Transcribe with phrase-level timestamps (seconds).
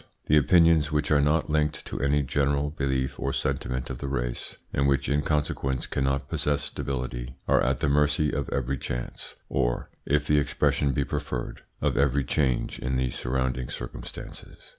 [0.25, 4.55] The opinions which are not linked to any general belief or sentiment of the race,
[4.73, 9.91] and which in consequence cannot possess stability, are at the mercy of every chance, or,
[10.07, 14.63] if the expression be preferred, of every change in the surrounding circumstances.